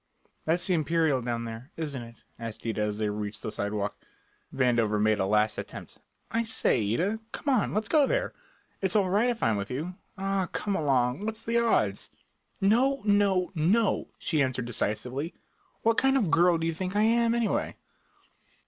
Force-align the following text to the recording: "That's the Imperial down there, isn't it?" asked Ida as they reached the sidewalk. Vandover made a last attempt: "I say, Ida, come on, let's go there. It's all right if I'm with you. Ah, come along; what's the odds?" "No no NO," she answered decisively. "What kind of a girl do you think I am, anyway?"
"That's 0.45 0.65
the 0.65 0.73
Imperial 0.73 1.21
down 1.21 1.45
there, 1.45 1.69
isn't 1.77 2.01
it?" 2.01 2.23
asked 2.39 2.65
Ida 2.65 2.81
as 2.81 2.97
they 2.97 3.11
reached 3.11 3.43
the 3.43 3.51
sidewalk. 3.51 3.95
Vandover 4.51 4.99
made 4.99 5.19
a 5.19 5.27
last 5.27 5.59
attempt: 5.59 5.99
"I 6.31 6.43
say, 6.43 6.81
Ida, 6.95 7.19
come 7.31 7.53
on, 7.53 7.75
let's 7.75 7.87
go 7.87 8.07
there. 8.07 8.33
It's 8.81 8.95
all 8.95 9.11
right 9.11 9.29
if 9.29 9.43
I'm 9.43 9.57
with 9.57 9.69
you. 9.69 9.93
Ah, 10.17 10.49
come 10.51 10.75
along; 10.75 11.23
what's 11.27 11.45
the 11.45 11.59
odds?" 11.59 12.09
"No 12.59 13.03
no 13.05 13.51
NO," 13.53 14.07
she 14.17 14.41
answered 14.41 14.65
decisively. 14.65 15.35
"What 15.83 15.99
kind 15.99 16.17
of 16.17 16.25
a 16.25 16.29
girl 16.29 16.57
do 16.57 16.65
you 16.65 16.73
think 16.73 16.95
I 16.95 17.03
am, 17.03 17.35
anyway?" 17.35 17.75